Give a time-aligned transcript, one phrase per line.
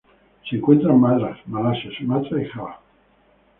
[0.49, 2.79] Se encuentra en Madras Malasia Sumatra y Java.